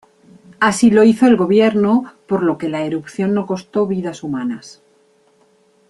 Así 0.59 0.89
lo 0.89 1.03
hizo 1.03 1.27
el 1.27 1.37
gobierno, 1.37 2.11
por 2.25 2.41
lo 2.41 2.57
que 2.57 2.69
la 2.69 2.81
erupción 2.83 3.35
no 3.35 3.45
costó 3.45 3.85
vidas 3.85 4.23
humanas. 4.23 4.81